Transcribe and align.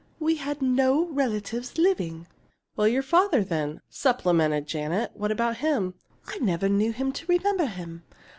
We 0.19 0.37
had 0.37 0.63
no 0.63 1.05
relatives 1.09 1.77
living." 1.77 2.25
"Well, 2.75 2.87
your 2.87 3.03
father, 3.03 3.43
then?" 3.43 3.81
supplemented 3.87 4.65
Janet. 4.65 5.11
"What 5.13 5.31
about 5.31 5.57
him?" 5.57 5.93
"I 6.25 6.39
never 6.39 6.67
knew 6.67 6.91
him 6.91 7.11
to 7.11 7.25
remember 7.27 7.65
him. 7.67 8.01